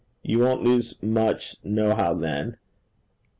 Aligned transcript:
You 0.23 0.39
won't 0.39 0.63
lose 0.63 0.95
much 1.03 1.57
nohow 1.63 2.15
then. 2.15 2.57